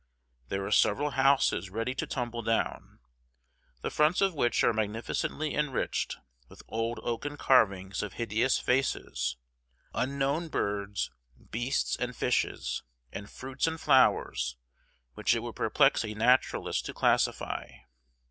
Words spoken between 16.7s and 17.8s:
to classify.